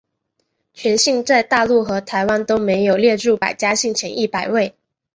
[0.73, 4.73] 全姓在大陆和台湾都没有列入百家姓前一百位。